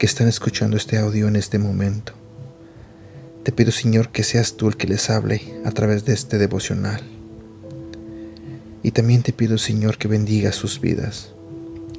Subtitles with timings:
[0.00, 2.14] que están escuchando este audio en este momento.
[3.42, 7.02] Te pido, Señor, que seas tú el que les hable a través de este devocional.
[8.82, 11.34] Y también te pido, Señor, que bendiga sus vidas.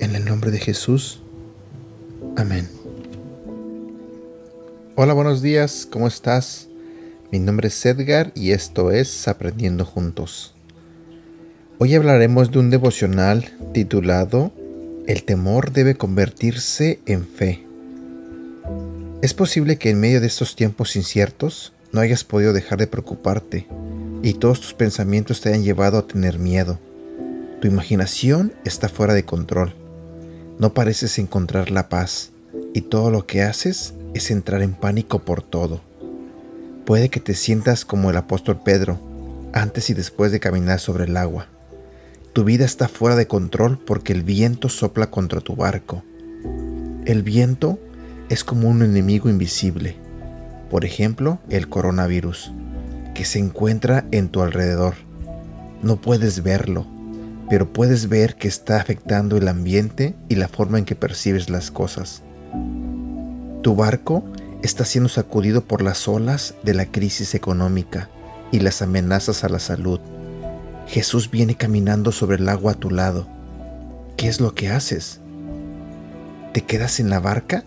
[0.00, 1.22] En el nombre de Jesús.
[2.36, 2.68] Amén.
[4.96, 6.66] Hola, buenos días, ¿cómo estás?
[7.30, 10.56] Mi nombre es Edgar y esto es Aprendiendo Juntos.
[11.78, 14.50] Hoy hablaremos de un devocional titulado
[15.06, 17.63] El temor debe convertirse en fe.
[19.24, 23.66] Es posible que en medio de estos tiempos inciertos no hayas podido dejar de preocuparte
[24.22, 26.78] y todos tus pensamientos te hayan llevado a tener miedo.
[27.62, 29.74] Tu imaginación está fuera de control.
[30.58, 32.32] No pareces encontrar la paz
[32.74, 35.80] y todo lo que haces es entrar en pánico por todo.
[36.84, 39.00] Puede que te sientas como el apóstol Pedro,
[39.54, 41.46] antes y después de caminar sobre el agua.
[42.34, 46.04] Tu vida está fuera de control porque el viento sopla contra tu barco.
[47.06, 47.78] El viento
[48.28, 49.96] es como un enemigo invisible,
[50.70, 52.52] por ejemplo, el coronavirus,
[53.14, 54.94] que se encuentra en tu alrededor.
[55.82, 56.86] No puedes verlo,
[57.50, 61.70] pero puedes ver que está afectando el ambiente y la forma en que percibes las
[61.70, 62.22] cosas.
[63.62, 64.24] Tu barco
[64.62, 68.08] está siendo sacudido por las olas de la crisis económica
[68.50, 70.00] y las amenazas a la salud.
[70.86, 73.28] Jesús viene caminando sobre el agua a tu lado.
[74.16, 75.20] ¿Qué es lo que haces?
[76.52, 77.64] ¿Te quedas en la barca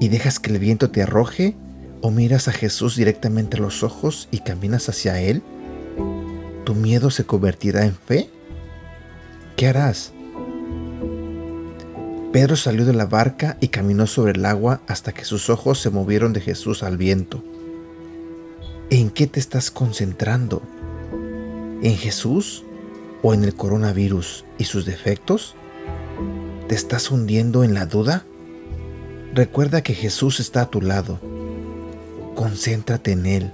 [0.00, 1.56] y dejas que el viento te arroje
[2.00, 5.42] o miras a Jesús directamente a los ojos y caminas hacia Él?
[6.64, 8.30] ¿Tu miedo se convertirá en fe?
[9.56, 10.12] ¿Qué harás?
[12.32, 15.90] Pedro salió de la barca y caminó sobre el agua hasta que sus ojos se
[15.90, 17.42] movieron de Jesús al viento.
[18.90, 20.62] ¿En qué te estás concentrando?
[21.82, 22.64] ¿En Jesús
[23.22, 25.54] o en el coronavirus y sus defectos?
[26.68, 28.24] ¿Te estás hundiendo en la duda?
[29.38, 31.20] Recuerda que Jesús está a tu lado.
[32.34, 33.52] Concéntrate en Él.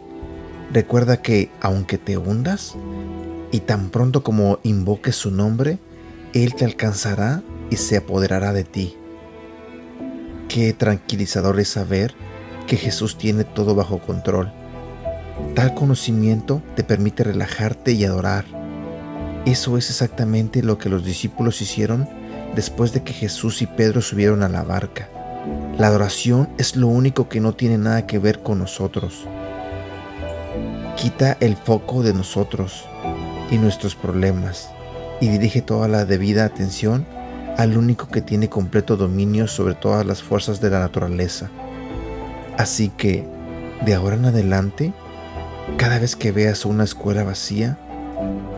[0.72, 2.75] Recuerda que aunque te hundas,
[3.53, 5.78] y tan pronto como invoques su nombre,
[6.33, 8.97] Él te alcanzará y se apoderará de ti.
[10.49, 12.15] Qué tranquilizador es saber
[12.67, 14.50] que Jesús tiene todo bajo control.
[15.55, 18.47] Tal conocimiento te permite relajarte y adorar.
[19.44, 22.09] Eso es exactamente lo que los discípulos hicieron
[22.55, 25.11] después de que Jesús y Pedro subieron a la barca.
[25.79, 29.27] La adoración es lo único que no tiene nada que ver con nosotros.
[30.97, 32.85] Quita el foco de nosotros
[33.51, 34.71] y nuestros problemas
[35.21, 37.05] y dirige toda la debida atención
[37.59, 41.51] al único que tiene completo dominio sobre todas las fuerzas de la naturaleza.
[42.56, 43.27] Así que,
[43.85, 44.93] de ahora en adelante,
[45.77, 47.79] cada vez que veas una escuela vacía,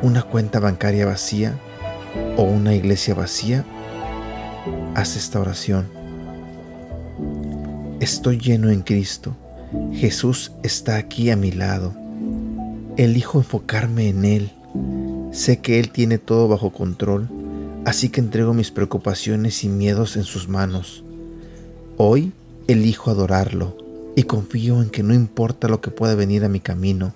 [0.02, 1.54] una cuenta bancaria vacía
[2.36, 3.64] o una iglesia vacía,
[4.94, 5.95] haz esta oración.
[8.00, 9.36] Estoy lleno en Cristo.
[9.92, 11.94] Jesús está aquí a mi lado.
[12.96, 14.52] Elijo enfocarme en Él.
[15.32, 17.28] Sé que Él tiene todo bajo control
[17.86, 21.04] Así que entrego mis preocupaciones y miedos en sus manos.
[21.96, 22.32] Hoy
[22.66, 23.78] elijo adorarlo
[24.16, 27.14] y confío en que no importa lo que pueda venir a mi camino,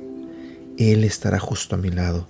[0.78, 2.28] Él estará justo a mi lado.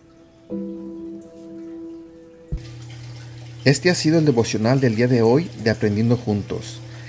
[3.67, 6.81] Este ha sido el devocional del día de hoy de Aprendiendo Juntos.